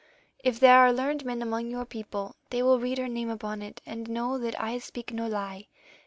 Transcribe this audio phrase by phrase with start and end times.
[0.43, 3.81] If there are learned men among your people they will read her name upon it
[3.85, 5.67] and know that I speak no lie.